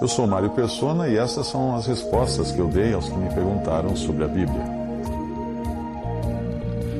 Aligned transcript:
Eu 0.00 0.06
sou 0.06 0.28
Mário 0.28 0.50
Persona 0.50 1.08
e 1.08 1.16
essas 1.16 1.48
são 1.48 1.74
as 1.74 1.86
respostas 1.86 2.52
que 2.52 2.60
eu 2.60 2.68
dei 2.68 2.92
aos 2.92 3.08
que 3.08 3.16
me 3.16 3.28
perguntaram 3.34 3.96
sobre 3.96 4.24
a 4.24 4.28
Bíblia. 4.28 4.62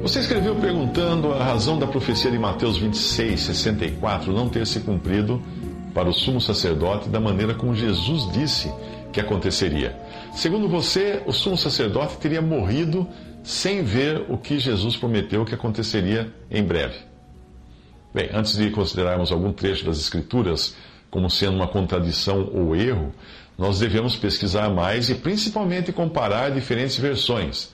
Você 0.00 0.20
escreveu 0.20 0.54
perguntando 0.56 1.32
a 1.32 1.42
razão 1.42 1.76
da 1.76 1.88
profecia 1.88 2.30
de 2.30 2.38
Mateus 2.38 2.76
26, 2.76 3.40
64 3.40 4.32
não 4.32 4.48
ter 4.48 4.64
se 4.64 4.78
cumprido 4.78 5.42
para 5.92 6.08
o 6.08 6.12
sumo 6.12 6.40
sacerdote 6.40 7.08
da 7.08 7.18
maneira 7.18 7.54
como 7.54 7.74
Jesus 7.74 8.30
disse 8.30 8.72
que 9.12 9.20
aconteceria. 9.20 9.98
Segundo 10.32 10.68
você, 10.68 11.20
o 11.26 11.32
sumo 11.32 11.56
sacerdote 11.56 12.16
teria 12.18 12.42
morrido 12.42 13.08
sem 13.42 13.82
ver 13.82 14.24
o 14.28 14.38
que 14.38 14.58
Jesus 14.58 14.96
prometeu 14.96 15.44
que 15.44 15.54
aconteceria 15.54 16.32
em 16.48 16.62
breve. 16.62 16.98
Bem, 18.14 18.30
antes 18.32 18.56
de 18.56 18.70
considerarmos 18.70 19.32
algum 19.32 19.52
trecho 19.52 19.84
das 19.84 19.98
Escrituras 19.98 20.76
como 21.14 21.30
sendo 21.30 21.54
uma 21.54 21.68
contradição 21.68 22.50
ou 22.52 22.74
erro, 22.74 23.14
nós 23.56 23.78
devemos 23.78 24.16
pesquisar 24.16 24.68
mais 24.68 25.08
e 25.08 25.14
principalmente 25.14 25.92
comparar 25.92 26.50
diferentes 26.50 26.98
versões. 26.98 27.72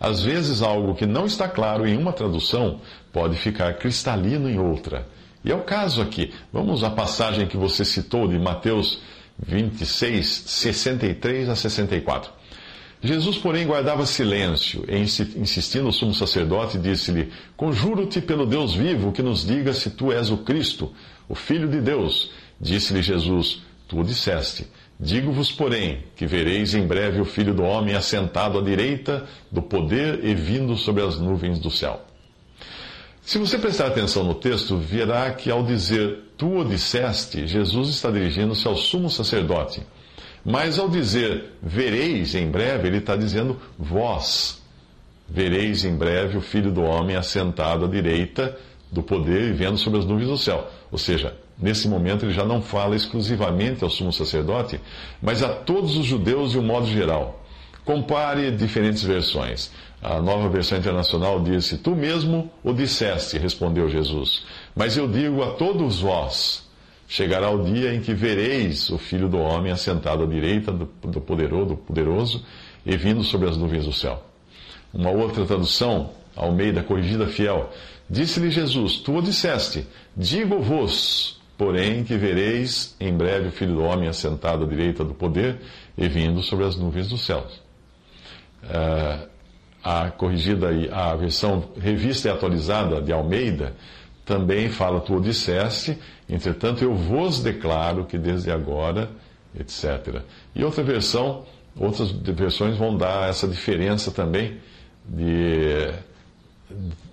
Às 0.00 0.20
vezes, 0.20 0.62
algo 0.62 0.96
que 0.96 1.06
não 1.06 1.24
está 1.24 1.48
claro 1.48 1.86
em 1.86 1.96
uma 1.96 2.12
tradução 2.12 2.80
pode 3.12 3.36
ficar 3.36 3.74
cristalino 3.74 4.50
em 4.50 4.58
outra. 4.58 5.06
E 5.44 5.52
é 5.52 5.54
o 5.54 5.62
caso 5.62 6.02
aqui. 6.02 6.34
Vamos 6.52 6.82
à 6.82 6.90
passagem 6.90 7.46
que 7.46 7.56
você 7.56 7.84
citou 7.84 8.26
de 8.26 8.36
Mateus 8.36 9.00
26, 9.38 10.26
63 10.26 11.50
a 11.50 11.54
64. 11.54 12.32
Jesus, 13.00 13.38
porém, 13.38 13.64
guardava 13.64 14.04
silêncio, 14.06 14.84
e 14.88 14.96
insistindo 14.96 15.88
o 15.88 15.92
sumo 15.92 16.14
sacerdote, 16.14 16.78
disse-lhe: 16.78 17.32
Conjuro-te 17.56 18.20
pelo 18.20 18.44
Deus 18.44 18.74
vivo 18.74 19.12
que 19.12 19.22
nos 19.22 19.46
diga 19.46 19.72
se 19.72 19.90
tu 19.90 20.10
és 20.10 20.30
o 20.30 20.38
Cristo, 20.38 20.92
o 21.28 21.34
Filho 21.36 21.68
de 21.68 21.80
Deus. 21.80 22.30
Disse-lhe 22.62 23.02
Jesus: 23.02 23.60
Tu 23.88 23.98
o 23.98 24.04
disseste. 24.04 24.66
Digo-vos, 24.98 25.50
porém, 25.50 26.04
que 26.14 26.24
vereis 26.24 26.74
em 26.74 26.86
breve 26.86 27.20
o 27.20 27.24
Filho 27.24 27.52
do 27.52 27.64
Homem 27.64 27.96
assentado 27.96 28.56
à 28.56 28.62
direita 28.62 29.26
do 29.50 29.60
poder 29.60 30.24
e 30.24 30.32
vindo 30.32 30.76
sobre 30.76 31.02
as 31.02 31.18
nuvens 31.18 31.58
do 31.58 31.72
céu. 31.72 32.00
Se 33.20 33.36
você 33.36 33.58
prestar 33.58 33.88
atenção 33.88 34.22
no 34.22 34.34
texto, 34.34 34.76
verá 34.76 35.32
que 35.32 35.50
ao 35.50 35.64
dizer 35.64 36.20
tu 36.36 36.58
o 36.58 36.64
disseste, 36.64 37.46
Jesus 37.48 37.88
está 37.88 38.10
dirigindo-se 38.10 38.66
ao 38.66 38.76
sumo 38.76 39.10
sacerdote. 39.10 39.82
Mas 40.44 40.78
ao 40.78 40.88
dizer 40.88 41.52
vereis 41.60 42.34
em 42.34 42.48
breve, 42.48 42.86
ele 42.86 42.98
está 42.98 43.16
dizendo 43.16 43.58
vós. 43.78 44.62
Vereis 45.28 45.84
em 45.84 45.96
breve 45.96 46.36
o 46.36 46.40
Filho 46.40 46.70
do 46.70 46.82
Homem 46.82 47.16
assentado 47.16 47.84
à 47.84 47.88
direita 47.88 48.56
do 48.92 49.02
poder 49.02 49.48
e 49.48 49.52
vendo 49.52 49.78
sobre 49.78 49.98
as 49.98 50.04
nuvens 50.04 50.28
do 50.28 50.38
céu. 50.38 50.70
Ou 50.90 50.98
seja, 50.98 51.34
Nesse 51.62 51.86
momento, 51.86 52.24
ele 52.24 52.32
já 52.32 52.44
não 52.44 52.60
fala 52.60 52.96
exclusivamente 52.96 53.84
ao 53.84 53.90
sumo 53.90 54.12
sacerdote, 54.12 54.80
mas 55.22 55.44
a 55.44 55.48
todos 55.48 55.96
os 55.96 56.04
judeus 56.04 56.50
de 56.50 56.58
um 56.58 56.62
modo 56.62 56.86
geral. 56.86 57.40
Compare 57.84 58.50
diferentes 58.50 59.04
versões. 59.04 59.70
A 60.02 60.20
nova 60.20 60.48
versão 60.48 60.76
internacional 60.76 61.40
disse: 61.40 61.78
Tu 61.78 61.94
mesmo 61.94 62.50
o 62.64 62.72
disseste, 62.72 63.38
respondeu 63.38 63.88
Jesus. 63.88 64.44
Mas 64.74 64.96
eu 64.96 65.06
digo 65.06 65.40
a 65.42 65.52
todos 65.52 66.00
vós: 66.00 66.68
chegará 67.06 67.48
o 67.50 67.62
dia 67.62 67.94
em 67.94 68.00
que 68.00 68.12
vereis 68.12 68.90
o 68.90 68.98
Filho 68.98 69.28
do 69.28 69.38
Homem 69.38 69.70
assentado 69.70 70.24
à 70.24 70.26
direita 70.26 70.72
do, 70.72 70.86
poderoso, 71.20 71.66
do 71.66 71.76
poderoso 71.76 72.44
e 72.84 72.96
vindo 72.96 73.22
sobre 73.22 73.48
as 73.48 73.56
nuvens 73.56 73.84
do 73.84 73.92
céu. 73.92 74.31
Uma 74.92 75.10
outra 75.10 75.44
tradução, 75.44 76.10
Almeida 76.36 76.82
Corrigida 76.82 77.26
Fiel, 77.26 77.70
disse-lhe 78.08 78.50
Jesus: 78.50 78.98
Tu 78.98 79.16
o 79.16 79.22
disseste, 79.22 79.86
digo-vos 80.16 81.40
porém 81.56 82.02
que 82.02 82.16
vereis 82.16 82.96
em 82.98 83.16
breve 83.16 83.48
o 83.48 83.52
Filho 83.52 83.76
do 83.76 83.82
Homem 83.82 84.08
assentado 84.08 84.64
à 84.64 84.66
direita 84.66 85.04
do 85.04 85.14
poder 85.14 85.60
e 85.96 86.08
vindo 86.08 86.42
sobre 86.42 86.64
as 86.64 86.76
nuvens 86.76 87.08
dos 87.08 87.24
céus. 87.24 87.62
Uh, 88.64 89.28
a 89.82 90.10
corrigida, 90.10 90.68
a 90.92 91.14
versão 91.14 91.70
revista 91.80 92.28
e 92.28 92.30
atualizada 92.32 93.00
de 93.00 93.12
Almeida 93.12 93.74
também 94.24 94.70
fala, 94.70 95.00
tu 95.00 95.16
o 95.16 95.20
disseste, 95.20 95.98
entretanto 96.28 96.82
eu 96.82 96.94
vos 96.94 97.40
declaro 97.40 98.06
que 98.06 98.18
desde 98.18 98.50
agora, 98.50 99.10
etc. 99.58 100.22
E 100.54 100.64
outra 100.64 100.82
versão, 100.82 101.44
outras 101.76 102.10
versões 102.10 102.76
vão 102.76 102.96
dar 102.96 103.28
essa 103.28 103.46
diferença 103.46 104.10
também 104.10 104.58
de, 105.04 105.92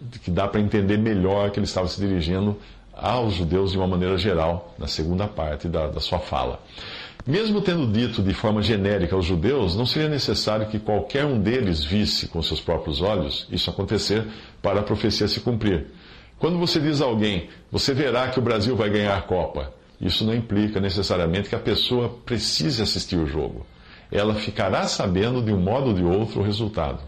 de 0.01 0.19
que 0.19 0.31
dá 0.31 0.47
para 0.47 0.59
entender 0.59 0.97
melhor 0.97 1.51
que 1.51 1.59
ele 1.59 1.65
estava 1.65 1.87
se 1.87 1.99
dirigindo 1.99 2.57
aos 2.93 3.33
judeus 3.33 3.71
de 3.71 3.77
uma 3.77 3.87
maneira 3.87 4.17
geral, 4.17 4.75
na 4.77 4.87
segunda 4.87 5.27
parte 5.27 5.67
da, 5.67 5.87
da 5.87 5.99
sua 5.99 6.19
fala. 6.19 6.59
Mesmo 7.25 7.61
tendo 7.61 7.85
dito 7.91 8.21
de 8.21 8.33
forma 8.33 8.61
genérica 8.61 9.15
aos 9.15 9.25
judeus, 9.25 9.75
não 9.75 9.85
seria 9.85 10.09
necessário 10.09 10.67
que 10.67 10.79
qualquer 10.79 11.25
um 11.25 11.39
deles 11.39 11.83
visse 11.83 12.27
com 12.27 12.41
seus 12.41 12.61
próprios 12.61 13.01
olhos 13.01 13.47
isso 13.51 13.69
acontecer 13.69 14.25
para 14.61 14.79
a 14.79 14.83
profecia 14.83 15.27
se 15.27 15.39
cumprir. 15.39 15.87
Quando 16.37 16.57
você 16.57 16.79
diz 16.79 17.01
a 17.01 17.05
alguém, 17.05 17.49
você 17.71 17.93
verá 17.93 18.29
que 18.29 18.39
o 18.39 18.41
Brasil 18.41 18.75
vai 18.75 18.89
ganhar 18.89 19.17
a 19.17 19.21
Copa, 19.21 19.73
isso 19.99 20.23
não 20.23 20.33
implica 20.33 20.79
necessariamente 20.79 21.49
que 21.49 21.55
a 21.55 21.59
pessoa 21.59 22.17
precise 22.25 22.81
assistir 22.81 23.17
o 23.17 23.27
jogo. 23.27 23.65
Ela 24.11 24.35
ficará 24.35 24.87
sabendo 24.87 25.41
de 25.41 25.51
um 25.51 25.59
modo 25.59 25.89
ou 25.89 25.93
de 25.93 26.03
outro 26.03 26.39
o 26.39 26.43
resultado. 26.43 26.99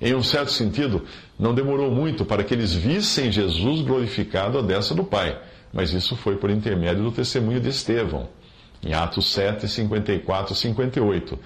Em 0.00 0.14
um 0.14 0.22
certo 0.22 0.50
sentido, 0.50 1.04
não 1.38 1.54
demorou 1.54 1.90
muito 1.90 2.24
para 2.24 2.42
que 2.44 2.52
eles 2.52 2.74
vissem 2.74 3.30
Jesus 3.30 3.82
glorificado 3.82 4.58
à 4.58 4.62
destra 4.62 4.94
do 4.94 5.04
Pai, 5.04 5.38
mas 5.72 5.92
isso 5.92 6.16
foi 6.16 6.36
por 6.36 6.50
intermédio 6.50 7.02
do 7.02 7.12
testemunho 7.12 7.60
de 7.60 7.68
Estevão, 7.68 8.28
em 8.82 8.92
Atos 8.92 9.32
7, 9.32 9.68
54 9.68 10.52
e 10.52 10.56
58. 10.56 11.38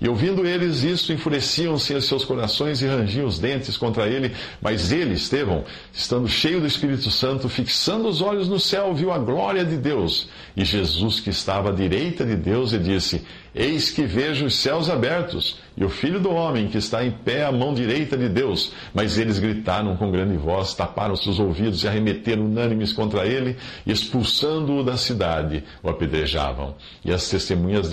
E 0.00 0.08
ouvindo 0.08 0.46
eles 0.46 0.82
isso, 0.82 1.12
enfureciam-se 1.12 1.94
em 1.94 2.00
seus 2.00 2.24
corações 2.24 2.82
e 2.82 2.86
rangiam 2.86 3.26
os 3.26 3.38
dentes 3.38 3.76
contra 3.76 4.06
ele. 4.08 4.32
Mas 4.60 4.92
ele, 4.92 5.14
Estevão, 5.14 5.64
estando 5.92 6.28
cheio 6.28 6.60
do 6.60 6.66
Espírito 6.66 7.10
Santo, 7.10 7.48
fixando 7.48 8.08
os 8.08 8.20
olhos 8.20 8.48
no 8.48 8.58
céu, 8.58 8.94
viu 8.94 9.12
a 9.12 9.18
glória 9.18 9.64
de 9.64 9.76
Deus 9.76 10.28
e 10.56 10.64
Jesus 10.64 11.18
que 11.18 11.30
estava 11.30 11.70
à 11.70 11.72
direita 11.72 12.24
de 12.24 12.36
Deus 12.36 12.72
e 12.72 12.78
disse: 12.78 13.24
Eis 13.54 13.90
que 13.90 14.04
vejo 14.04 14.46
os 14.46 14.56
céus 14.56 14.88
abertos 14.88 15.58
e 15.76 15.84
o 15.84 15.88
filho 15.88 16.20
do 16.20 16.30
homem 16.30 16.68
que 16.68 16.78
está 16.78 17.04
em 17.04 17.10
pé 17.10 17.44
à 17.44 17.50
mão 17.50 17.74
direita 17.74 18.16
de 18.16 18.28
Deus. 18.28 18.72
Mas 18.92 19.18
eles 19.18 19.38
gritaram 19.40 19.96
com 19.96 20.12
grande 20.12 20.36
voz, 20.36 20.74
taparam 20.74 21.16
seus 21.16 21.40
ouvidos 21.40 21.82
e 21.82 21.88
arremeteram 21.88 22.44
unânimes 22.44 22.92
contra 22.92 23.26
ele, 23.26 23.56
expulsando-o 23.84 24.84
da 24.84 24.96
cidade, 24.96 25.64
o 25.82 25.88
apedrejavam. 25.88 26.76
E 27.04 27.12
as 27.12 27.28
testemunhas 27.28 27.90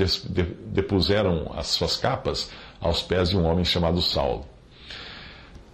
depuseram 0.68 1.52
as 1.56 1.68
suas 1.68 1.91
capas 1.98 2.50
aos 2.80 3.02
pés 3.02 3.30
de 3.30 3.38
um 3.38 3.46
homem 3.46 3.64
chamado 3.64 4.02
Saulo. 4.02 4.46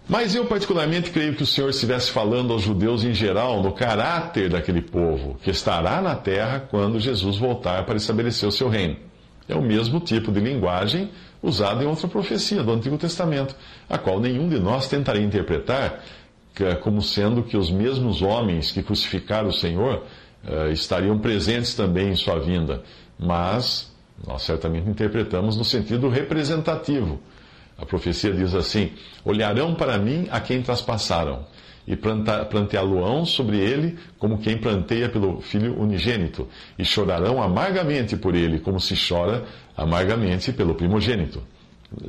Mas 0.08 0.36
eu, 0.36 0.46
particularmente, 0.46 1.12
creio 1.12 1.36
que 1.36 1.44
o 1.44 1.46
Senhor 1.46 1.70
estivesse 1.70 2.12
falando 2.12 2.54
aos 2.54 2.62
judeus 2.62 3.04
em 3.04 3.14
geral 3.14 3.62
no 3.62 3.74
caráter 3.74 4.50
daquele 4.50 4.82
povo 4.82 5.38
que 5.44 5.50
estará 5.50 6.02
na 6.02 6.16
terra 6.16 6.66
quando 6.72 7.00
Jesus 7.00 7.38
voltar 7.38 7.86
para 7.86 7.98
estabelecer 7.98 8.48
o 8.48 8.52
seu 8.52 8.70
reino. 8.70 8.96
É 9.50 9.56
o 9.56 9.62
mesmo 9.62 10.00
tipo 10.00 10.32
de 10.32 10.40
linguagem 10.40 11.10
usado 11.44 11.84
em 11.84 11.88
outra 11.88 12.08
profecia 12.08 12.64
do 12.64 12.72
Antigo 12.72 12.98
Testamento, 12.98 13.56
a 13.90 13.98
qual 13.98 14.20
nenhum 14.20 14.48
de 14.48 14.60
nós 14.60 14.88
tentaria 14.88 15.24
interpretar 15.24 16.04
como 16.82 17.02
sendo 17.02 17.44
que 17.44 17.56
os 17.56 17.70
mesmos 17.70 18.22
homens 18.22 18.72
que 18.72 18.82
crucificaram 18.82 19.50
o 19.50 19.54
Senhor 19.54 20.04
uh, 20.44 20.72
estariam 20.72 21.20
presentes 21.20 21.76
também 21.76 22.10
em 22.10 22.16
sua 22.16 22.40
vinda. 22.40 22.82
Mas 23.20 23.94
nós 24.26 24.44
certamente 24.44 24.90
interpretamos 24.90 25.58
no 25.58 25.64
sentido 25.64 26.10
representativo. 26.10 27.20
A 27.78 27.86
profecia 27.86 28.34
diz 28.34 28.56
assim: 28.56 28.92
Olharão 29.24 29.76
para 29.76 29.98
mim 29.98 30.28
a 30.32 30.40
quem 30.40 30.62
traspassaram 30.62 31.46
e 31.88 31.96
planteá-lo-ão 31.96 33.26
sobre 33.26 33.58
ele 33.58 33.98
como 34.20 34.40
quem 34.40 34.58
planteia 34.58 35.08
pelo 35.08 35.40
filho 35.40 35.80
unigênito, 35.80 36.48
e 36.78 36.84
chorarão 36.84 37.42
amargamente 37.42 38.18
por 38.18 38.36
ele, 38.36 38.60
como 38.60 38.80
se 38.80 38.96
chora 38.96 39.46
amargamente 39.76 40.52
pelo 40.52 40.76
primogênito. 40.76 41.42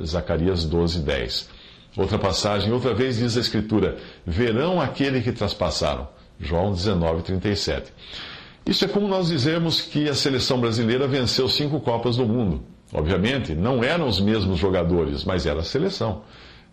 Zacarias 0.03 0.65
12, 0.65 0.99
10. 0.99 1.49
Outra 1.95 2.19
passagem, 2.19 2.73
outra 2.73 2.93
vez 2.93 3.17
diz 3.17 3.37
a 3.37 3.39
Escritura: 3.39 3.97
Verão 4.25 4.81
aquele 4.81 5.21
que 5.21 5.31
traspassaram. 5.31 6.07
João 6.39 6.71
19, 6.73 7.23
37. 7.23 7.91
Isso 8.69 8.85
é 8.85 8.87
como 8.87 9.07
nós 9.07 9.29
dizermos 9.29 9.81
que 9.81 10.07
a 10.07 10.13
seleção 10.13 10.61
brasileira 10.61 11.07
venceu 11.07 11.49
cinco 11.49 11.79
Copas 11.79 12.17
do 12.17 12.27
Mundo. 12.27 12.61
Obviamente, 12.93 13.55
não 13.55 13.83
eram 13.83 14.07
os 14.07 14.21
mesmos 14.21 14.59
jogadores, 14.59 15.23
mas 15.25 15.47
era 15.47 15.61
a 15.61 15.63
seleção. 15.63 16.21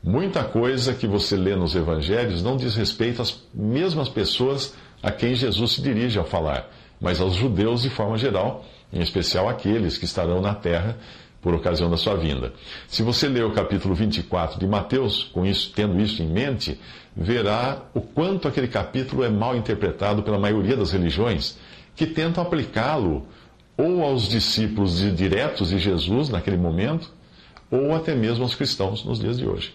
Muita 0.05 0.45
coisa 0.45 0.93
que 0.93 1.07
você 1.07 1.39
lê 1.39 1.57
nos 1.57 1.75
evangelhos 1.75 2.43
não 2.43 2.55
diz 2.55 2.77
respeito 2.77 3.23
às 3.23 3.43
mesmas 3.55 4.11
pessoas 4.11 4.75
a 5.03 5.11
quem 5.11 5.35
Jesus 5.35 5.73
se 5.73 5.81
dirige 5.81 6.19
ao 6.19 6.27
falar, 6.27 6.71
mas 7.01 7.19
aos 7.19 7.35
judeus 7.35 7.81
de 7.81 7.89
forma 7.89 8.19
geral, 8.19 8.63
em 8.93 9.01
especial 9.01 9.49
aqueles 9.49 9.97
que 9.97 10.05
estarão 10.05 10.43
na 10.43 10.55
terra 10.55 10.99
por 11.41 11.55
ocasião 11.55 11.89
da 11.89 11.97
sua 11.97 12.15
vinda. 12.15 12.53
Se 12.89 13.03
você 13.03 13.27
ler 13.27 13.47
o 13.47 13.53
capítulo 13.53 13.95
24 13.95 14.61
de 14.61 14.67
Mateus, 14.67 15.25
com 15.33 15.47
isso, 15.47 15.73
tendo 15.75 15.99
isso 15.99 16.23
em 16.23 16.29
mente, 16.29 16.79
verá 17.17 17.85
o 17.95 18.03
quanto 18.03 18.47
aquele 18.47 18.69
capítulo 18.69 19.25
é 19.25 19.31
mal 19.31 19.57
interpretado 19.57 20.23
pela 20.23 20.39
maioria 20.39 20.77
das 20.77 20.93
religiões 20.93 21.57
que 21.97 22.07
tentam 22.07 22.45
aplicá-lo 22.45 23.27
ou 23.77 24.05
aos 24.05 24.29
discípulos 24.29 25.01
diretos 25.17 25.71
de 25.71 25.79
Jesus 25.79 26.29
naquele 26.29 26.57
momento, 26.57 27.11
ou 27.71 27.95
até 27.95 28.15
mesmo 28.15 28.45
aos 28.45 28.55
cristãos 28.55 29.05
nos 29.05 29.19
dias 29.19 29.39
de 29.39 29.47
hoje. 29.47 29.75